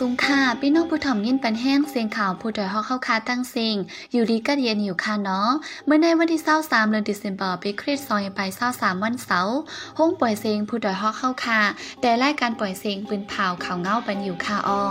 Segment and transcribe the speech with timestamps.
[0.00, 3.76] สุงค่ะพี่น้องผู้ถ่อมยินปันแห้งเสียงข่าวผู้ดอยฮอกเข้าคาตั้งสิง
[4.12, 5.50] อยู่ดีก็เรียนอยู่ค่ะเนาะ
[5.86, 9.58] เมื่อในวันที่23เดือนธันวาคมปีคริสต์ศักราช23วันเสาร์
[9.98, 11.60] ห้องปล่อยเสียงผู้ดอยฮอกเข้าคา
[12.00, 14.82] แต่รายการปล่อยเสียงปืนเผาข่าวเงาปันอยู่ค่ะอ้อ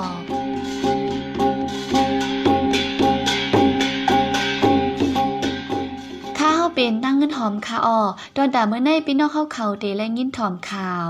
[6.85, 7.99] เป็นตั้งเงินหอมค่ะออ
[8.35, 11.09] ตอนด่าเมื่อในพี่น้องเข้าเขาเดและยินถอมข่าว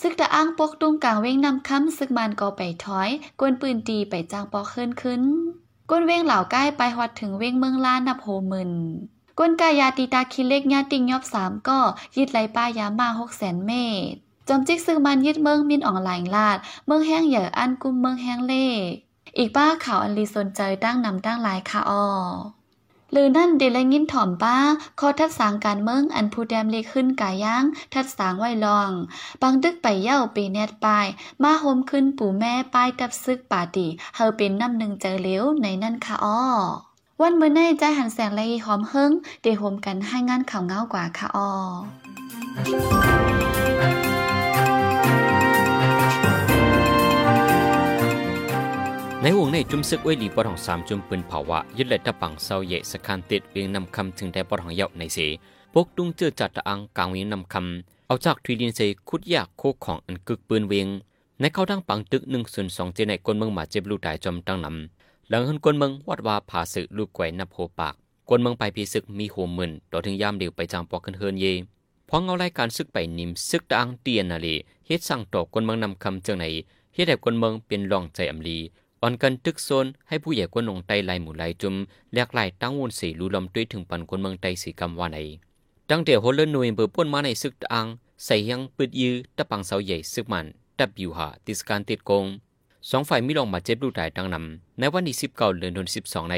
[0.00, 3.08] ซึกตะอ้างปกตุ้งกลางเว้งนำค้ำซึกมันก็ไปถอย
[3.40, 5.22] กวนปืนตีไปจางปอกขึ้นขึ้น
[5.90, 8.72] กวนเว้งเหล่าใกล้ไปฮอดถึงเว้งเมืองล้านนับโหมึน
[9.38, 11.78] กวนกายาตีตาคิเล็กญาติงยอบสามก็
[12.16, 13.72] ยึดไหลป้ายามาหกแสนเม
[14.12, 14.16] ตร
[14.48, 18.66] จอมจิกซึกมันยึดเมืองมินอ่องหลายลาด เมืองแห้งเหยื่ออันกุมเมืองแห้งเล่
[19.38, 22.04] อีกป้าข่าวอันลีสนใจตั้งนำตั้งหลายค่ะอ้อ
[23.12, 24.56] หรือนั่นเดลงินถ่อมป้า
[25.00, 28.90] ขอทัดสางการเมืองอันผู้แดมเลขึ้นกายย่าง ทัดสางไว้ลอง
[29.42, 31.06] บางดึกไปเย่าปีแนดปาย
[31.42, 36.42] มาโฮมขึ้นปู่แม่ป้ายกับซึกป่าตีเฮาเป็นน้ำหนึ่งเจอเลี้ยวในนั่นค่ะอ้อ
[37.20, 41.50] วันเมื่อในใจหันแสงไรหอมเฮิงเดโฮมกันให้งานข่าวเงากว่าค่ะอ้อ
[49.22, 55.18] ในวงในจุมซึกไว้ลีปอทองสามจุมปืนเผาวะยึดเลตะปังเศร้าเยสคันติดเวียงนำคำถึงได้ปอทองเยาในเส
[55.74, 60.86] ปกดุงเจือจัดตะอังกลางเวียงนำคำเอาจากทวีดินเซคุดยากโคของอันกึกปืนเวียง
[61.40, 67.94] ในเข้าดังปังตึกหนึ่งส่วนสองเจในกวนเมืองหมาเจ็บลูกตายจอมตั้งนำหลังหันกวนเมืองวัดว่าผาสึกลูกแกวนับโหปาก
[68.28, 71.46] กวนเมืองไปพีศึกมีโหมื่นต่อถึงยามเดียวไปจางปอกขึ้นเฮินเย
[72.08, 74.54] พอเงารายการซึกไปนิมซึกตะอังเตียนนาลี
[74.86, 76.44] เฮ็ดสั่งต่อกวนเมืองนำคำเจังไหน
[76.94, 78.58] เฮ็ดให้กวนเมืองเป็นรองใจอำลี
[79.02, 81.74] อ่อนกันตึกโซนให้ผู้ใหญ่กวนงไตลายหมู่ลายจุม
[82.12, 85.18] แลกลายตั้งวนสีรูลำด้วยถึงปันคนเมืองไตสีกำว่าไหน
[85.90, 87.86] ตั้งแต่โฮเลนหน่วยเบอร์ป้นมาในซึกอัง
[88.24, 90.46] ใส่ยังปืดยื้อตะปังเสาใหญ่ซึกมัน
[90.78, 92.24] ดับอยู่หาติสการติดกง
[92.90, 96.36] สองฝ่ายมีลองมาเจ็บลูกตายดังนำในวันที่สิบเก้าเดือนธันวาคมสิบสองใน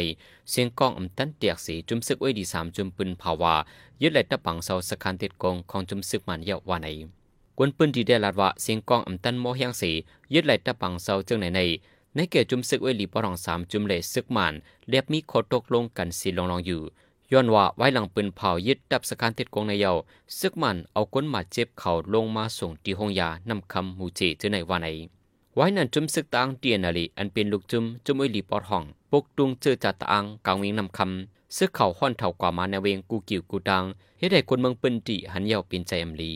[0.51, 3.55] เสียงกองอำตันเตียกสีจุมซึกไว้ดีสามจุมปืนภาวา
[4.03, 6.89] ยึดไหลตะปังเสาสการติดกงของจุมซึกมันเยาว่าไหน
[7.59, 9.91] กวนปืนดีได้ลาดว่าเสียงกองอำตันโมเฮียงสี
[10.35, 11.61] ยึดไหลตะปังเสาจึงไหนใน
[12.17, 14.55] ในเกจุมซึกเวลีปรองสามจุมเลซึกมัน
[14.89, 16.83] เรียบมีโคตกลงกันสีลองลองอยู่
[17.33, 19.93] ย้อนว่าไว้หลังปืนเผายึดดับสการติดกงในเยา
[20.39, 24.89] ซึกมันเอาก้นมาเจ็บเข่าลงมาส่งที่ห้องยานำคำมูเจเจอในวันไหน
[25.55, 33.85] ไว้นั่นจุมซึกตางเตียนาลีอันเป็นลูกจุมจุมเวลีปอรห้องปกตุงเจอจัดตางกางเวงนำคำซึกเข่าห้อนเท่ากว่ามาในเวงกูกิวกูดัง
[34.19, 36.33] เฮ็ดให้คนเมืองปืนติหันเยาเป็นใจอำลี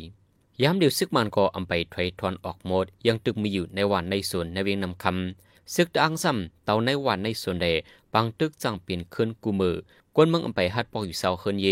[0.62, 7.68] ยามเดียวซึกมันก็อำไปถอยทอนออกหมดยังตึกมีอยู่ในวันในส่วนในเวงนำคำ ซึกดังซ้ำเต่าในวันในส่วนใด
[8.14, 9.76] บางตึกจังเปลี่ยนขึ้นกูมือ
[10.14, 11.68] กวนเมืองอำไปฮัดปอกอยู่เศร้าเฮินเย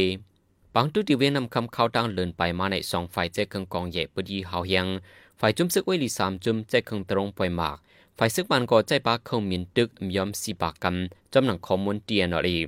[0.75, 4.87] บางตึกที่เวียนนำคำเข้าตั้งเลินไปมาในสองฝ่ายใจเครื่องกองใหญ่ปดีเฮาเฮียง
[5.41, 7.77] ฝ่ายจุ่มซึกไว้ลีสามจุ่มใจเครื่องตรงปล่อยหมาก
[8.19, 12.59] ฝ่ายซึกมันก็ใจปากเข้ามีนตึกยอมสีปากกำจำหนังข้อมูลเตียนอรี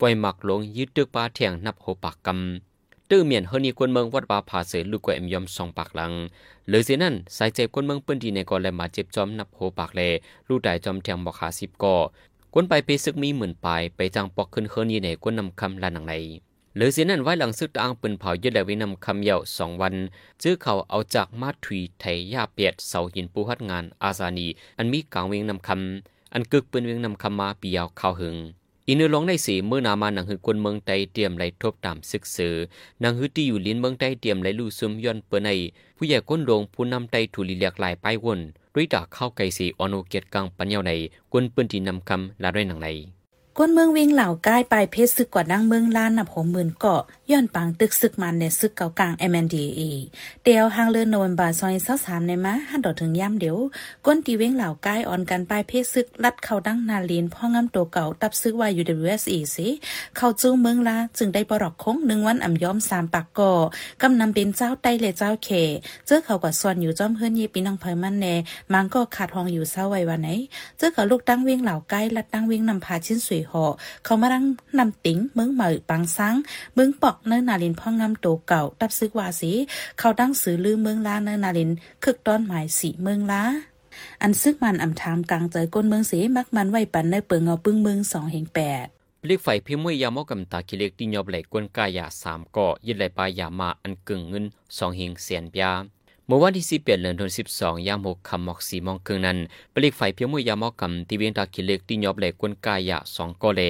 [0.00, 2.73] ปล่อยหมากลงยืดตึกปาเทียงนับโหปากกำ
[3.16, 6.12] ตื้อเมียนเฮนีกวนเมืองวัดบาผาเสลูกแกมยอมสองปากหลัง
[6.68, 10.00] หรือเสียนั่นสายเจ็บกวนเมืองปืนดีในก่อนและมาเจ็บจอมนับโหปากแล
[10.48, 11.96] ลูกได้จอมเทียงบอกขาสิบก่อ
[12.54, 16.14] กวนไปไปซึกมีหมื่นปลายไปจังปอกขึ้นเฮนีในกวนนำคำลานังใน
[16.76, 19.94] หรือเสียนั่นไว้หลังซึกตางปืนเผายึดแลวินำคำเยาสองวัน
[20.42, 24.46] จื้อเขาเอาจากมาถุยไทยยาเปียดเสาหินปูฮัดงานอาซานี
[24.78, 28.38] อันมีกางเวงนำคำอันกึกปืนเวียงนำคำมาปียาวข้าวหึง
[28.88, 32.54] อินเนอลองในสีเมื่อนามานังหือกวนเมืองไตเตรียมไหลทบตามศึกษอ
[33.02, 35.50] นังหือที่อยู่ลิ้นเมืองไตเตรียมไหลลู่ซุมย้อนเปิใน
[35.96, 38.40] ผู้ใหญ่ก้นลงผู้นำไตถูลีเลียกลายป้ายวน
[38.74, 40.92] ด้วยดาเข้าไกสีอโนเกียรกังปัญญาใน
[41.32, 42.88] กวนปืนที่นำคำลาด้วยหนังใน
[43.58, 49.80] ก้นเมืองวิ่งเหล่าก้ายปเพชรซึกกว่าดังเมืองล้านนับหกหมื่นเกาะย้อนปังตึกซึกมันในซึกเก่ากลาง MNDA
[50.44, 53.56] เดียวหางเลือนโนวันบาซอยเศร้าสามในมะหันดอถึงย่ำเดียว
[54.06, 59.68] ก้นตีเว้งเหล่าก้ายอ่อนกันไปเพชรซึกลัดเข้าดังนาลีนพ่องำตัวเก่าตับซึกว่าอยู่ WSE สิ
[60.16, 63.52] เข้าจู้เมืองลาจึงได้ปรอกคงหนึ่งวันอ่ำย้อมสามปากก่อ
[64.02, 65.48] กำนำเป็นเจ้าไตเลเจ้าเข
[66.06, 68.34] เจอเขากับส่วนอยู่จอมเฮือนเยปีน้องเพยมันแน่
[68.72, 70.28] มังก็ขาดห้องอยู่เศร้าไว้วันไหน
[70.78, 73.64] เจอกับลูกตั้งเว้งเหล่าก้ายลัดตั้งเว้งนำพาชิ้นสวยหอ
[74.04, 74.44] เขามารัง
[74.78, 76.34] นำติ๋งเมืองเหมยปังซัง
[76.74, 79.52] เมืองปอกเนนาลินพ่องงำโตเก่าตับซึกวาสี
[79.98, 81.70] เขาดังสือลือเมืองลาเนนาลิน
[82.04, 83.42] คึกต้อนหมายสีเมืองลา
[84.22, 88.86] อันซึกมันอำทามกลางใจก้นเมืองสีมักมันไว้ปันในเปิงเอาปึ้งเมืองสองแห่งแปด
[89.22, 94.44] ปลิกไฟพิมวยยามอกำตาคิเล็กที่ยอบไหลกวนกายาสามก่อยึดไหลปลายามาอันกึ่งเงิน
[94.76, 95.72] สองหิงเสียนปยา
[96.28, 99.38] เมื่อวันที่สิบเอ็ดเดือนธันวาคมยามหกคำหมอกสีมองเคืองนั้น
[99.74, 103.60] ปลิกไฟเพียงมือยามอกำที่เวียงตาคิเล็กที่ยอบไหลกวนกายาสองกอเล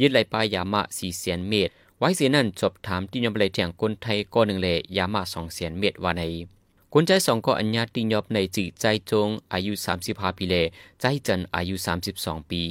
[0.00, 6.22] ยึดไหลปลายามาสี่เสียนเมตร ไว้เสียนั่นจบถามที่ยอมเลยแจงคนไทยก้อนหนึ่งเลยยามาสองเสียนเม็ดว่าใน
[6.92, 9.72] คนใจสองก็อัญญาติยอบในจีใจจงอายุ
[10.04, 10.54] 35ปีเล
[11.00, 11.74] ใจจันอายุ
[12.12, 12.62] 32 ปี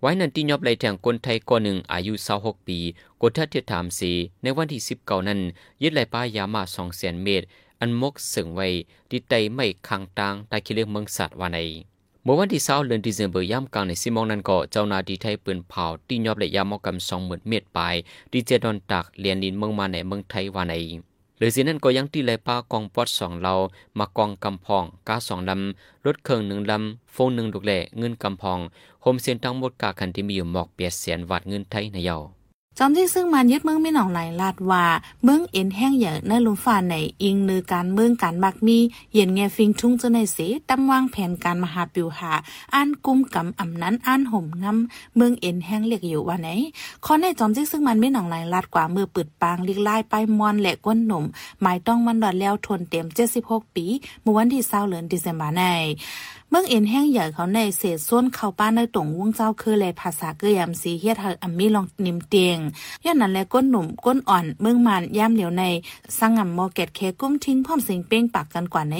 [0.00, 2.78] ไว้นั่นติยอบเลยแทงคนไทยก้อนหนึ่งอายุ26ปี
[3.22, 4.12] กดทัดเทียถามสี
[4.42, 5.40] ในวันที่19นั้น
[5.82, 7.46] ยึดไหลป้ายามา2แสนเมตร
[7.82, 8.68] อันมกสึงไว้
[9.10, 11.58] ดิไตไม่คังตางตาคิเลเมืองสัตว์ว่าใน
[12.24, 17.78] เมื่อวันที่เศร้าเดือนดิเซมเบอร์ย่ำกลางในซิมองนั้นก็เจ้านาดีไทยปืนเผาตียอบและยามอกำสองหมื่นเมตรไป
[18.32, 20.74] ดีเจดอนตักเลียนลินเมืองมาในเมืองไทยว่าใน
[21.38, 23.54] หรือสินั้นก็ยังตีเลยป้ากองปอดสองเรา
[23.98, 28.58] มากองกำพองกาสองลำรถเครื่องหนึ่งลำโฟนหนึ่งลูกแหล่เงินกำพอง
[29.02, 32.18] โฮมเซนทั้งหมดกาคันที่มีอยู่หมอกเปียเสียนวัดเงินไทยในเยา
[32.78, 34.84] จอมที่ซึ่งมันยึดเมืองไม่หนองไหลลาดว่า
[35.24, 38.78] เมืองเอ็นแห้งใหญ่ในลุมฟ้าในอิงนือการเมืองการบักมี
[39.14, 40.38] เย็นแงฟิงทุ่งจะในเส
[40.68, 42.32] ตำวางแผนการมหาปิวหา
[42.74, 46.48] อ่านกุมกำอำนั้นอ่านห่มงำเมืองเอ็นแห้งเรียกอยู่ว่าไหน
[47.04, 51.24] ขอในจอมที่ซึ่งมันไม่หนองไหลลาดกว่ามือปืดปางลิกไล่ไปมอนและก้นหนุ่ม
[51.62, 53.06] หมายต้องมันดอดแล้วทนเต็ม
[53.40, 53.86] 76ปี
[54.22, 55.62] เมื่อวันที่20เดือนธันวาคมใน
[56.54, 62.58] เมืองเอ็นแห้งใหญ่เขาในเศษส้นเข้าป้านในตรงวงเจ้าคือแลภาษาเกยามสีเฮียเฮอัมมีลองนิมเตียง
[63.04, 65.64] ย้อนนั้นแลก้นหนุ่มก้นอ่อนเมืองมันย่ามเหลียวใน
[66.18, 68.96] สังงำมอเกตเคกุ้มทิ้งพร้อมสิงเป้งปากกันกว่าใน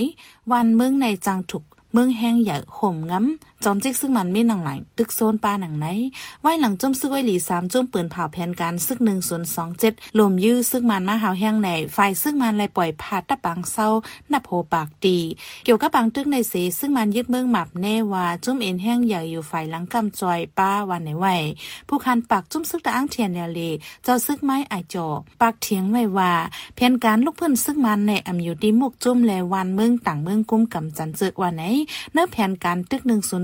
[0.50, 1.62] วันเมืองในจังถูก
[1.93, 5.87] เมืองแห้งใหญ่ห่มง้ำจอมจิกซึ่งมันไม่หนังไหลตึกโซนป้าหนังไหน
[6.41, 13.89] ไว้หลังจุ่มซึกไว้หลีสามจุ่มปืนเผาแผนการซึกหนึ่งศูนย์สองเจ็ดลมยื้อซึกมันมาหาวแห้งในไฟซึ่งมันเลยปล่อยพาดตะปังเศร้า
[14.33, 15.19] นับโหปากดี
[15.65, 21.27] เกี่ยวกับปังตึกในเสซึ่งมันยึดเมืองหมับแน่ว่าจุ่มเอ็นแห้งใหญ่อยู่ฝ่ายหลังกำจอยป้าวันไหนไหว
[21.88, 23.61] ผู้คันปากจุ่มซึกตะอ้างเทียนเนเล
[24.05, 25.06] เจ้าซึกไม้ไอจอ
[25.41, 26.33] ปากเถียงไว้ว่า
[26.75, 31.65] แผนการลูกเพิ่อนซึกมันในอำอยู่ดีมุกจุ่มแลวันเมืองต่างเมืองกุ้มกำจันเจอวันไหน
[32.12, 33.02] เนื้อแผนการตึก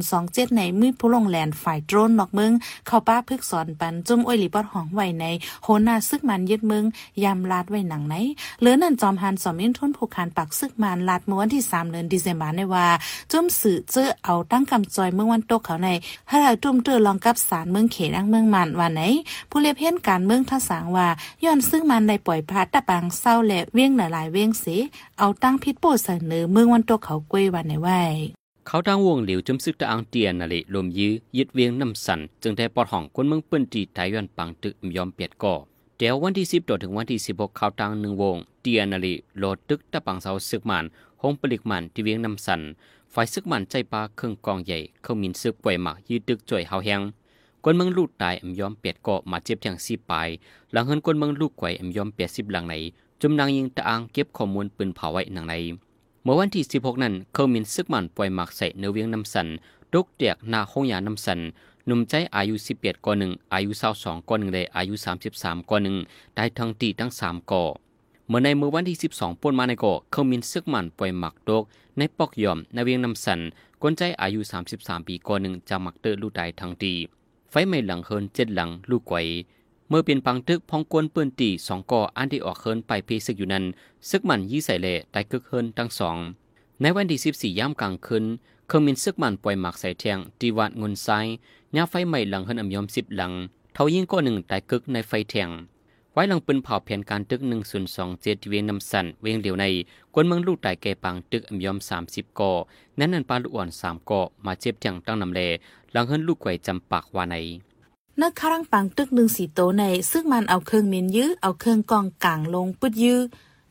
[0.09, 2.53] 1027 ในมือผู้ลงแลนฝ่ายโดรนนอกเมือง
[2.87, 5.25] เข้าป้าพึกสอนปันจุ่มอ้อยหลีปอดห้องไว้ใน
[5.63, 6.85] โหนาซึกมันยึดเมือง
[7.25, 8.15] ยามลาดไว้หนังไหน
[8.61, 12.87] เหลือนั่นจอมหันสอมอินทุนผูกคานปักซึกมันลาดเมื่อวันที่ 3 เดือนธันวาคมในว่า
[13.33, 15.89] จุ่มสื่อเจอเอาตั้งกำจอยเมืองวันตกเขาใน
[16.29, 19.03] ให้เราจุ่มเจอลองกับสารเมืองเขดังเมืองมันวันไหน
[19.51, 21.09] ผู้เลียบเพ่นการเมืองทัสางว่า
[21.45, 24.77] ย้อนซึ่งมันได้ปล่อยพาตะปังเศร้าและเวียงหลายๆเวียงเสี
[25.19, 28.28] เอาตั้งพิษโปเสนอเมืองวันตกเขากวยวันไหนไว้
[28.71, 35.55] เขาทางวงเหลียวจมซึกตะอังเตียนนาลิลมยื้อยึดเวียงน้ำสัน จึงได้ปอดห้องคนเมืองเปิ้นตีไทยอนปังตึกยอมเปียดก่อ
[35.99, 40.85] เดี๋ยววันที่สิบต่อถึงวันที่สิบหกเขาทางหนึ่งวง เตียนนาลิโลดตึกตะปังเสาซึกมัน
[41.23, 42.61] หงปลิกมันที่เวียงน้ำสัน
[43.15, 47.01] ฝ่ายซึกมันใจปลาเครื่องกองใหญ่ เขามินซึกป่วยหมากยืดตึกจ่วยเฮาแหง
[47.65, 50.29] คนเมืองลูกตายอมยอมเปียดก่อมาเจ็บอย่างสีปลาย
[50.73, 52.75] หลังเฮินคนเมืองลูกไกวอมยอมเปียดสิบหลังไหน
[53.21, 55.55] จุมนางยิงตะอังเก็บข้อมูลปืนเผาไว้หนังใน
[56.31, 59.49] มื่อวันที่ 16 นั้นเขามินซึกมันปล่อยหมักใส่เนื้อเวียงน้ำสัน
[59.93, 61.41] ตุกเตียกนาห้องยาน้ำสัน
[61.87, 63.71] หนุ่มใจอายุ11ก่อหนึ่งอายุ
[64.01, 64.95] 22ก่อหนึ่งเลยอายุ
[65.33, 65.97] 33ก่อหนึ่ง
[66.37, 67.65] ได้ทั้งตีทั้ง 3ก่อ
[68.29, 71.63] เมื่อในเมื่อวันที่ 12ป่นมาในก่อเขามินซึกมันปล่อยหมักตก
[71.99, 73.41] ในปอกยอมในเวียงน้ำสัน
[73.83, 74.41] ก้นใจอายุ
[74.75, 76.95] 33 ปีก่อหนึ่งจากหมักเตอร์ลูกได้ทั้งตี
[77.51, 79.17] ไฟไหม้หลังเฮินเจ็ดหลังลูกไกว
[79.89, 83.65] เมื่อเป็นปังตึกพองกวนปืนตีสองก่ออันที่ออกเฮินไปเพศึกอยู่นั้น
[84.09, 86.17] ซึกมันยี่ใส่เล่ได้กึกเฮินทั้งสอง
[86.81, 88.25] ในวันที่สิบสี่ย่ำกลางคืน
[88.67, 91.09] เครื่องมินซึกมันปล่อยหมักใส่เทียงตีวัดงนไซ
[91.77, 93.33] ยาไฟใหม่หลังเฮินอำยอมสิบหลัง
[93.75, 95.51] เท่ายิ่งก็หนึ่งแต่กึกในไฟเทียง
[96.13, 99.65] ไว้หลังปืนเผาแผนการตึกหนึ่งศูนย์สองเจ็ดเวียงนำสันเวียงเดียวใน
[100.15, 102.53] กวนเมืองลูกไต่แก่ปังตึกอำยอมสามสิบก่อ
[102.99, 105.41] นั้นนันปลาลูกอ่อนสามก่อมาเจ็บจังตั้งนำเล
[105.93, 107.37] หลังเฮินลูกไก่จำปากวาใน
[108.23, 113.21] นักคารังปังตึกหนึ่งสีโตในซึ่งมันเอาเครื่องมินยื้อเอาเครื่องกองกลางลงปึดยื้อ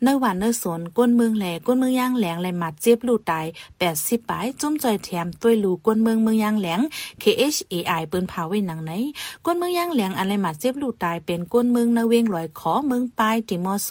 [0.04, 3.46] เนื้อหวานเนื้อสนก้นเมืองแหลก้นเมืองย่างแหลงเลยมาเจ็บลูตาย
[3.80, 6.80] แปดสิบปลายจุ้มจอยแถมต้วยลูก้นเมืองเมืองย่างแหลง
[7.24, 8.92] KHAI เปิ้นพาไว้หนังไหน
[9.46, 13.90] ก้นเมืองย่างแหลงอะไรมาเจ็บลูตายเป็นก้นเมืองนเวงลอยขอเมืองปลายติมอโซ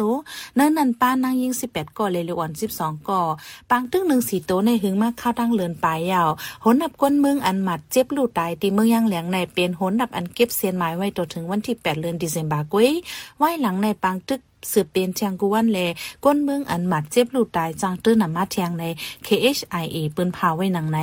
[0.56, 3.22] เนื้อนันป้านางยิงสิบแปดก่อเลยเลอ่อนสิบสองก่อ
[3.70, 6.30] ปังตึ้งหนึ่งสีโตในหึงมากข้าวตั้งเลือนปลายยาว
[6.78, 12.90] หนับก้นเมืองอันหมัดเจ็บลูตายติเมืองย่างแหลงในเป็นหนับอันเก็บเสียนหมายไว้ต่อถึงวันที่แปดเดือนดิเซมบากุ้ย
[13.38, 15.78] ไว้หลังในปังตึก สืบเป็นเทียงกูวันแล
[16.25, 18.85] ก้นเมืองอันหมัดเจ็บลูกตายจังตื้อนำมาเทียงใน
[19.26, 20.99] KHIA ปืนพาไว้หนังไหน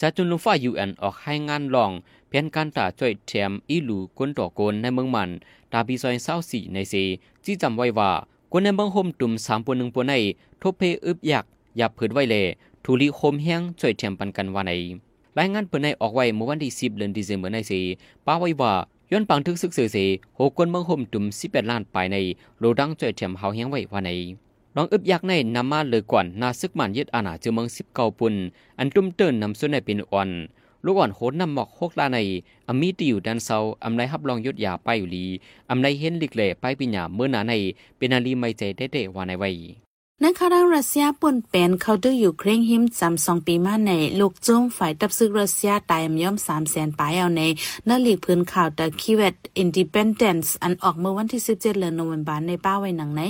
[0.00, 1.90] จะจุนลุงฟ้า UN ออกให้งานลอง
[2.28, 5.30] เพียนการตาจ่อยแถมอีลูก้นต่อกนในเมืองมัน
[5.72, 7.02] ตาปีซอยเศร้าสี่ในสี
[7.44, 8.10] จี้จำไว้ว่า
[8.52, 10.14] คนในเมืองโฮมตุ่มสามปนหนึ่งปนใน
[10.62, 11.44] ทบเพอึบยัก
[11.76, 12.36] หยับผืดไว้เล
[12.84, 14.72] ทุลีโฮมแห้งจ่อยแถมปันกันว่าใน
[15.38, 17.80] รายงานเปิดในออกไว้เมื่อวันที่สิบเดือนธันวาคมในสี
[18.26, 18.72] ป้าไว้ว่า
[19.12, 19.96] ย้อนปังทึกซึกสื่อเส
[20.38, 22.16] หกคนเมืองห่มตุ่มสิบแปดล้านไปใน
[22.58, 24.10] โลดังจ่อยเทียมเฮาเฮียงไว้ว่าใน
[24.76, 28.34] น้องอึบยักในนำมาเลยก่อนนาซึกมันยึดอาณาเจอเมืองสิบเก้าปุ่น
[28.78, 30.30] อันตุ้มเตินนำส่วนในเป็นอ่อน
[30.84, 32.18] ลูกอ่อนโหนนำหมอกโคกลาใน
[32.68, 35.24] อามีตีอยู่ดันเซาอำไรฮับลองยุดยาไปอยู่ลี
[35.70, 37.52] อำไรเห็นลิกเล่ไปปิญญาเมื่อนาใน
[37.96, 39.50] เป็นอาลีไม่ใจเด็ดๆว่าในไว้
[40.24, 47.42] นักข่าวรัสเซียป่นเป็นเขาดื้ออยู่เคร่งหิมจำสองปีมาในลูกจุ้มฝ่ายตับซึกรัสเซียตายมย่อมสามแสนปลายเอาใน
[47.88, 53.22] นลีกพื้นข่าวแต่คีเวตอินดิเพนเดนซ์อันออกเมื่อวันที่สิบเจ็ดเดือนโนเวมบาในป้าไว้หนังไหน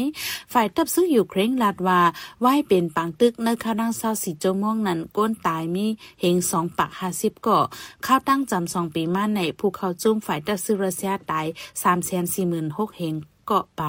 [0.52, 2.00] ฝ่ายตับซึกอยู่เคร่งลาดว่า
[2.40, 5.86] ไหวเป็นปังตึกในข่าวดังเศร้าสีโจม่วงนั้นก้นตายมี
[6.20, 7.58] เฮงสองปากห้าสิบก่อ
[8.06, 11.46] ข้าวตั้งจำสองปีมาในภูเขาจุ้มฝ่ายตับซึกรัสเซียตาย
[11.82, 13.16] สามแสนสี่หมื่นหกเฮง
[13.46, 13.82] เกาะไป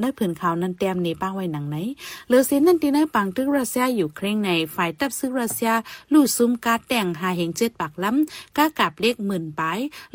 [0.00, 1.76] ได้ผื่นข่าวนั้นแต้มในป้าไว้หนังไหน
[2.26, 5.72] เหลือเส้นนั่นที่ในปังตึกรัสเซียอยู่เคร่งในฝ่ายตับซึกรัสเซีย
[6.12, 9.62] ลู่ซุ้มกาแต่งหาเหงเจ็ดปากล้ำกากับเลขหมื่นไป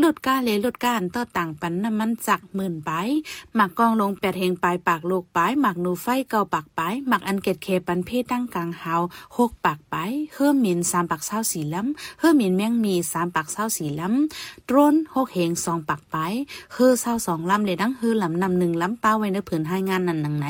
[0.03, 2.91] ลดกาเลลดกานต่อต่างปันน้ำมันจักหมื่นไป
[3.55, 8.95] หมักกองลงแปดเหงปลายปากโลกไปหมักนูไฟเกาปากไปหมักอันเกตเคปันเพศตั้งกลางเฮา
[9.37, 9.95] หกปากไป
[10.33, 16.15] เฮื่อมินสามปากเศร้าสีล้ำเฮื่อมินแมงมีสามปากเศร้าสีล้ำตรนหกเหงสองปากไป
[16.73, 20.47] เฮือเศร้าสองล้ำเลยดังเฮือลำนำหนึ่งล้ำป้าไว้ในผืนให้งานนั้นหนังไหน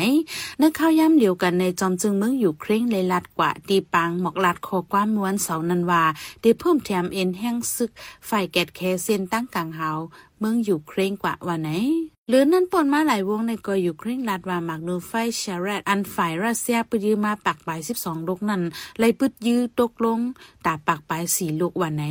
[0.62, 6.04] นึกข้าวย่ำเดียวกันในจอมจึงเมืองอยู่เคร่งเลยลัดกว่าตีปังหมอกลัดคอความม้วนเสานันว่า
[6.42, 7.92] ได้เพิ่มแถมเอ็นแห้งซึก
[8.28, 9.90] ไฟแกดแคเซนตั้งกลางเฮา
[10.40, 11.70] เมืองอยู่เคร่งกว่าว่าไหน
[12.30, 15.12] หรือนั่นปนมาหลายวงในกออยู่เคร่งลัดว่าหมากนูไฟ
[15.42, 18.62] ชร์รอันฝ่ายรัสเซียปยือมาปักปลายสิบสองลูกนั้น
[19.00, 20.20] เลยปึดยื้อตกลง
[20.66, 22.04] ตาปักปลายสี่ลูกว่าไหน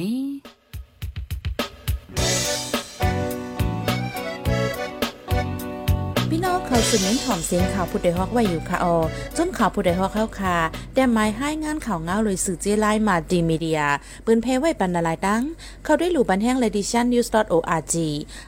[6.71, 8.97] เขาสืบเน้นถ่อมเสียงข่าวผู้ใดฮอกไว้อยู่ค่ะออ
[9.37, 10.57] จนข่าวผู้ใดฮอกเข้าค่ะ
[10.95, 13.81] แต่หมายให้งานข่าวเงาเลยสื่อเจไลมาดีมีเดีย
[14.25, 15.43] ปืนเพไว้บรรณาลายดัง
[15.85, 17.95] เข้าด้วยหลู่บันแห้ง l e d i t i o n news org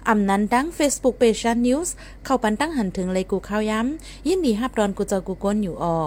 [0.08, 1.88] อำนั้นดัง Facebook page news
[2.24, 5.98] เข้าปันตั้งหันถึงเลยกูข้าวย้ำยินดีฮับดอนกูเจอกูก้นอยู่ออ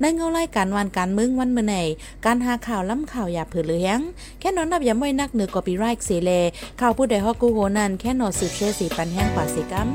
[0.00, 1.76] ในเงาไล่การวันการมึงวันเมื่อไหน
[2.24, 3.98] การหาข่าวล้ำข่าวอย่าเผือเลี้ยง
[4.40, 6.30] แค่นอนนับย้ำไว้นักเหนือกอปีไรค์เสเล
[6.80, 9.90] ข่าวผู้ใดฮอกกูโหนันแค่นอสืบเชื่อสีปันแห้งกว่าสิกัม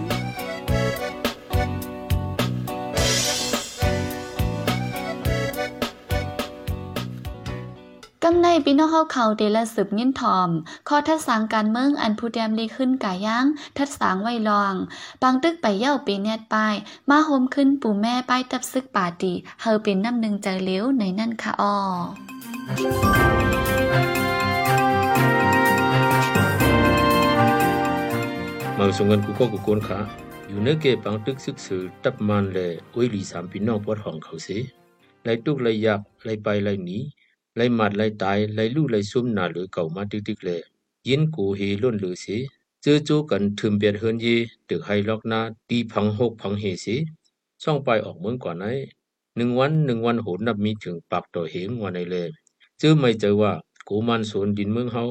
[8.28, 10.50] กำในพี่น้องเฮาเขาเดละสืบยินทอม
[10.88, 13.46] ขอทัดสางการเมืองอันผู้แดมดีขึ้นกาย่าง
[13.78, 14.74] ทัดสางไว้ลอง
[15.22, 16.76] ปังตึกไปเย่าปีเนตปาย
[17.10, 21.76] มาโฮมขึ้นปู่แม่ป้ายตับซึกป่าตีเฮาเป็นน้ำหนึ่งใจเลี้ยวในนั่นค่ะอ้อ
[28.78, 30.00] มังสงกันกูก็กูโกนขา
[30.48, 34.58] อยู่ในเก็ปังตึกซึกสือตับมันเลยอุ้ยลีสามพี่น้องปวดห้องเขาสิ
[35.24, 37.00] ไลตุกไลยักไลไปไลหนี
[37.56, 40.62] ไล่มัดไลตายไล่ลู่ไลซุ่มหนาหรือเก่ามาตึกตึกเลย
[41.08, 42.38] ยินกูเฮล้นหรือสิ
[42.82, 44.28] เจอโจกันถึมเบียดเฮินเย
[44.70, 46.96] ตึกไฮล็อกนาตีพังหกพังเฮสิ
[47.64, 48.66] ช่องไปออกเมืองก่อนไหน
[49.38, 52.28] หนึ่งวันหนึ่งวันโหนับมีถึงปากต่อเหงวันในเลย
[52.80, 53.52] เจอไม่เจอว่า
[53.88, 55.04] กูมันสวนดินเมืองเฮา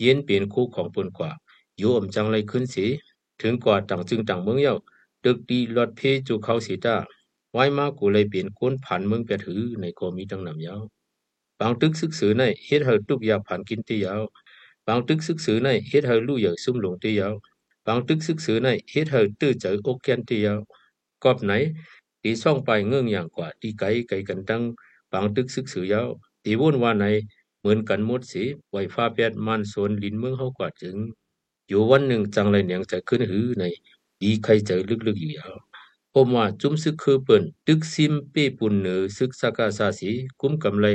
[0.00, 1.30] เย็นเปลี่ยนคู่ของปนกว่า
[1.78, 2.86] อยู่อมจังไรขึ้นสิ
[3.42, 4.76] ถึงกว่าต่างจึงต่างเมืองเย้า
[5.24, 6.96] ตึกดีลอดเพจูเขาสีตา
[7.52, 10.80] ไว้มากูเลยเปลี่ยนก้นผ่านเมืองเปียถือในกอมีตั้งนำยาว
[11.60, 14.22] บางตึกซึกสือในเฮ็ดเฮาตุกยาผ่านกินตียาว
[14.86, 17.34] บางตึกซึกสือในเฮ็ดเฮาลู่เหยซุ่มหลงตียาว
[17.86, 20.58] บางตึกซึกสือในเฮ็ดเฮาตื้อเจออกแกนตียาว
[21.24, 21.52] กอบไหน
[22.22, 24.62] ตีซ่องไปเงื่องอย่างกว่าตีไกไกกันตั้ง
[25.12, 26.08] บางตึกซึกสือยาว
[26.44, 27.04] ตีวุ่นว่าไหน
[27.60, 30.96] เหมือนกันหมดสิไวฟ้าแปดมันโซนลินเมืองเฮากว่าจึง
[31.68, 33.64] อยู่วันหนึ่งจังไรเนียงจะขึ้นหือใน
[34.22, 34.70] ดีใครใจ
[35.06, 35.54] ลึกๆอยู่ยาว
[36.14, 40.86] ผมว่าจุ้มซึกคือเปิ่นตึกซิมเป้ปุ่นเหนือซึกสักาซาสีกุ้มกำไร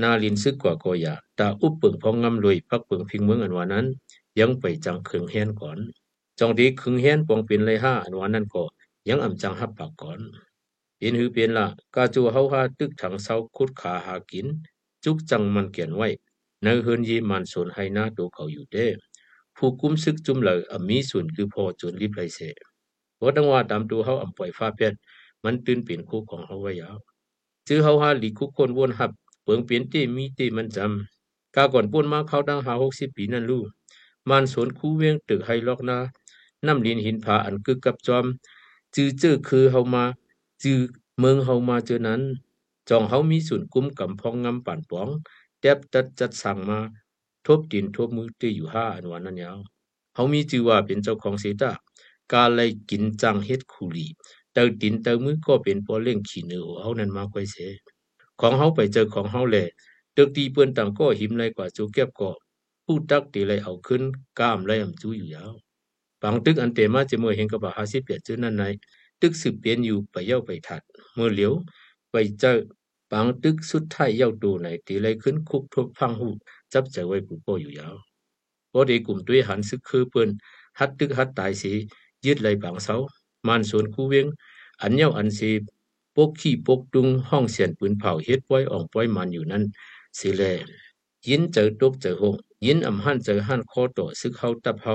[0.00, 3.86] นาลินซึกกว่าก็อยาตาอุปเปิงพองงำลอยพักเปิงพิงเมืองอันวานั้น
[4.40, 5.78] ยังไปจังคึงแฮนก่อน
[6.38, 8.62] จองดีคึงแฮนปองเป็นไรห้าอันวานั้นก็
[9.08, 10.18] ยังอ่ำจังฮับปากก่อน
[10.98, 14.46] เป็นหือเป็นละกาจูเฮาฮาตึกถังเซาคุดขาหากิน
[15.04, 16.08] จุกจังมันเขียนไว้
[16.62, 18.86] ในเฮือนยีมันสนให้หน้าตัวเขาอยู่เด้
[19.56, 22.40] ผู้กุ้มซึกจุ่มเหลออมีส่วนคือพอจนรีบไรเส
[23.22, 24.96] ว่าดังว่าตามตัวเฮาอ่ำปล่อยฟ้าเพชร
[25.44, 26.96] มันตื่นเป็นคู่ของเฮาไว้ยาว
[27.68, 29.10] จื้อเฮาหาหลีคุกคนวนหับ
[29.42, 33.62] เปิงเปลี่ยนเตมีเตมันจำกาก่อนป่นมาเขาดังหาหกสิบปีนั่นลู่
[34.28, 35.98] มันสวนคู่เวียงตึกไฮล็อกนา
[36.66, 38.24] น้ำลินหินผาอันกึกกับจอม
[38.94, 40.04] จื้อเจอคือเฮามา
[40.62, 40.78] จื้อ
[41.18, 42.20] เมืองเฮามาเจอนั้น
[42.90, 45.08] จองเฮามีส่วนกุ้มกำพองงำป่านปอง
[45.60, 46.78] แดบตัดจัดสั่งมา
[47.46, 49.58] ทบดินทบมือตีอยู่ห้าอันวันนั้นยาว
[50.14, 51.72] เขามีจื่อว่าเป็นเจ้าของเสตา
[52.32, 54.06] กาเลยกินจังเฮ็ดคูลี
[54.52, 57.56] เตาดินเตามือก็เป็นปอเล่งขี้เนือเอานั้นมาไว้เส
[58.42, 59.68] ของเขาไปเจอของเขาแหละ
[60.16, 62.30] ตึกตีเปิ้นต่างก็หิมเลกว่าจูเก็บก็
[62.84, 64.02] ผู้ตักตีเลยเอาขึ้น
[64.38, 65.52] ก้ามเลยอำจูอยู่ยาว
[66.22, 68.64] บางตึกอันเตมาจะเมื่อเห็นกับว่า50เปียจื้อนั่นใน
[69.20, 70.82] ตึกสืบเปลี่ยนอยู่ไปเย้าไปถัด
[71.14, 71.52] เมื่อเหลียว
[72.10, 72.52] ไปเจอ
[73.10, 76.28] ปังตึกสุดท้ายเย้าตูไหนตีเลยขึ้นคุกทุกพังหู
[76.72, 77.94] จับเจไว้ผู้โปอยู่ยาว
[78.72, 80.28] พอดีกลุ่มด้วยหันซึกคือเปิ้น
[80.78, 81.72] ฮัดตึกฮัดตายสี
[82.26, 82.96] ยึดไหลบางเสา
[83.46, 84.26] มันสวนคูเวง
[84.80, 85.50] อันเย้าอันสี
[86.16, 89.62] ปกขี้ปกดุงห้องเสียนปืนเผาเฮ็ดป้อยอ่องป้อยมันอยู่นั้น
[90.18, 90.42] สิแล
[91.26, 92.34] ยินเจอตกเจอหง
[92.66, 94.94] ยินอำหันเจอหันคอต่อซึกเฮาตับเฮา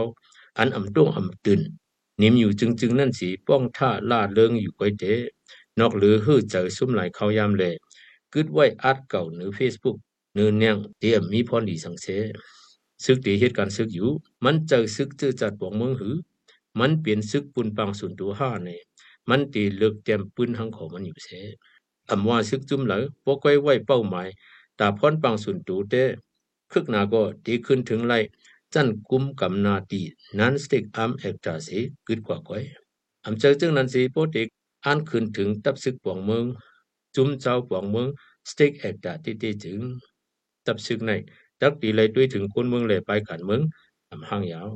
[0.58, 1.62] อันอำต้งอำตื่น
[2.22, 5.04] นิมอยู่จึงๆนั่นสีป้องท่าล่าเลิงอยู่ก้อยเต
[5.80, 7.64] นอกหรือฮื้อเจอซุ่มหลายเขายามแล
[8.34, 9.98] กึดไว้อัดเก่าหรือ Facebook
[10.34, 12.08] เนื้อเนียงเตรียมมีพรดีสังเส
[13.04, 14.10] ซึกตีเหตุการณ์ซึกอยู่
[14.44, 16.16] มันเจอซึกเจอจัดปวงเมืองหือ
[16.80, 18.70] มันเปลี่ยนซึกปุนปังส่วนตัวห้าใน
[19.30, 21.30] มันตีเลือกเตรียมปืนหังของมันอยู่เส
[22.10, 24.28] อำว่าซึกจุ่มเหลอปกไว้ไว้เป้าหมาย
[24.80, 25.96] ตาพรปังส่วนตัวเต
[26.72, 28.20] คึกนาก็ตีขึ้นถึงไล่
[28.74, 30.02] จันกุมกำนาตี
[30.40, 32.64] นั้นสติกอัมเอกตาสีกึดกว่าก้อย
[33.26, 34.48] อำเจอจึงนั้นสีโปติก
[34.86, 36.46] อ่านขึ้นถึงตับซึกปวงเมือง
[37.16, 38.08] จุ่มเจ้าปวงเมือง
[38.50, 39.80] สติกเอกตาที่ที่ถึง
[40.66, 41.12] ตับซึกใน
[41.62, 43.62] ดักตีเลยด้วยถึงคนเมืองเลยไปกันเมือง
[44.10, 44.70] อำห้างยาว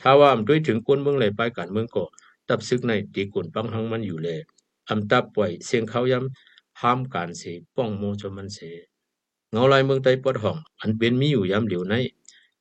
[0.00, 2.04] ถ้าว่าอำด้วยถึงคนเมืองเลยไปกันเมืองก็
[2.48, 4.38] ตับซึกในตีกวนปังหังมันอยู่เลย
[4.88, 7.42] อำตับปล่อยเสียงเขาย้ำห้ามการเส
[7.74, 8.58] ป้องโมชมันเส
[9.50, 11.94] เงาลายเมืองใต้ปอดห้องอันเป็นมีอยู่ย้ำเหลียวใน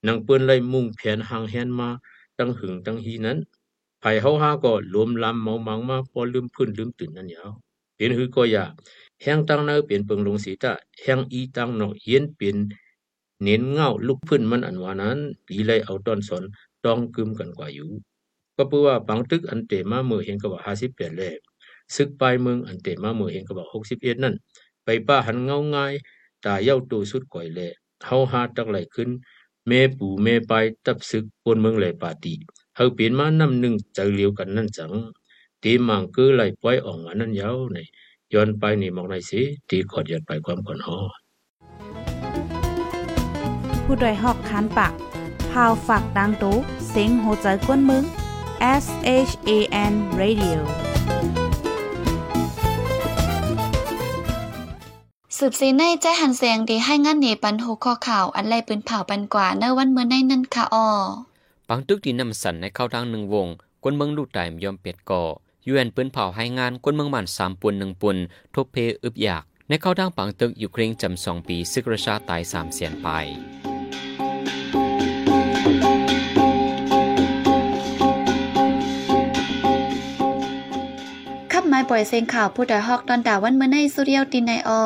[0.07, 1.89] นางเปิ้นไล่มุ่งแผนหางแหนมา
[2.37, 3.37] ตั้งหึงตั้งฮีนั้น
[3.99, 7.51] ไผเฮาหาก็รวมลำเมามังมาพอลืมพื้นลืมตื่นนั่นยาว
[7.95, 8.65] เป็นหือก็อย่า
[9.21, 12.57] แห้งตั้งเนอเปลี่ยนเปิงลงสีตาแห้งอีตั้งนอกเย็นเป็น
[13.43, 16.43] เน้นเงาลุกพื้นมันอันว่านั้นปีไลเอาต้นสน
[16.85, 17.89] ต้องกึมกันกว่าอยู่
[18.55, 21.21] ก็เพื่อว่าปังตึกอันเตมาเมื่อเห็นก็ว่าห้าสิบแปดแล
[21.95, 24.35] ซึกปลายเมืองอันเตมาเมื่อเห็นก็ว่าหกสิบเอ็ดนั่น
[24.83, 25.93] ไปป้าหันเงาง่าย
[26.45, 27.59] ตาเย้าตูสุดก่อยแล
[28.05, 29.09] เฮาหาตักไหลขึ้น
[29.67, 30.53] แม่ปู่แม่ไป
[30.85, 32.33] ตับซึกปนเมืองไหลปาติ
[32.75, 34.91] เฮาเปลี่ยนมานำหนึ่งเจอเลียวกันนั่นจัง
[35.63, 37.77] ตีมังคือไหลปล่อยออกมานั่นยาวใน
[38.33, 40.97] ย้อนไปนี่มองในสิตีขอดย้อนไปความก่อนฮอ
[43.83, 44.93] ผู้ดยหอกคันปาก
[45.51, 46.55] พาวฝากดังตู้
[46.89, 48.03] เซ็งโหใจกวนมึง
[48.61, 48.85] S
[49.27, 49.51] H A
[49.91, 50.57] N Radio
[55.37, 60.87] สืบซีในใจหันเสียงดีให้งานเนปันหูข้อข่าวอันไล่ปืนเผาปันกว่าเนวันเมื่อในนั่นค่ะออ
[61.69, 63.47] ปังตึกที่นำสันในเข้าทางหนึ่งวง
[63.83, 65.21] กวนเมืองลูกไต่ยอมเปียดก่อ
[65.67, 68.17] ยูเอ็นปืนเผาให้งานกวนเมืองมันสามปุนหนึ่งปุน
[68.53, 73.09] ทบเพอึบอยาก ในเข้าทางปังตึกอยู่เคร่งจำสองปีซึกราชาตายสามเสียนไป
[81.75, 84.83] ขับไม้ปล่อยเสียงข่าวผู้ดอยฮอกตอนดาวันเมื่อในสุเรียวตินในออ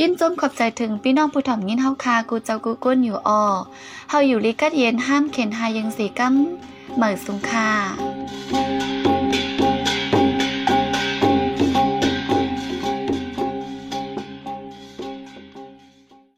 [0.00, 3.42] ยินจมขอบใจถึงพี่น้องผู้ถ่อมยินเฮาคากูเจ้ากูก้นอยู่ออ
[4.10, 6.34] เฮาอยู่ลิกัดเย็นห้ามเข็นหายังสีกั้ม
[6.96, 7.68] เหมือสุงคา